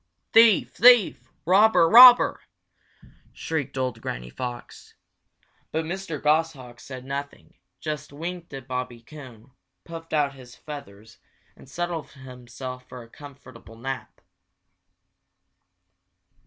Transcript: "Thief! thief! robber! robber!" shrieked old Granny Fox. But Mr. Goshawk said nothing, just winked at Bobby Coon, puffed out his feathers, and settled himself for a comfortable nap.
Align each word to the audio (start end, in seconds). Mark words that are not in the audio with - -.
"Thief! 0.33 0.73
thief! 0.73 1.31
robber! 1.45 1.87
robber!" 1.87 2.41
shrieked 3.33 3.77
old 3.77 4.01
Granny 4.01 4.31
Fox. 4.31 4.95
But 5.71 5.85
Mr. 5.85 6.19
Goshawk 6.19 6.79
said 6.79 7.05
nothing, 7.05 7.53
just 7.79 8.11
winked 8.11 8.51
at 8.51 8.67
Bobby 8.67 9.03
Coon, 9.03 9.51
puffed 9.83 10.11
out 10.11 10.33
his 10.33 10.55
feathers, 10.55 11.19
and 11.55 11.69
settled 11.69 12.09
himself 12.13 12.89
for 12.89 13.03
a 13.03 13.07
comfortable 13.11 13.75
nap. 13.75 14.21